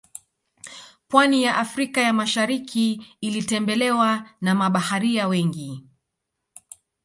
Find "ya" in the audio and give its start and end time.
1.43-1.57, 2.01-2.13